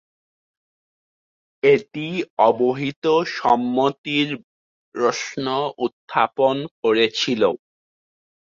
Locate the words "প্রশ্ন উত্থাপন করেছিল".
4.95-7.41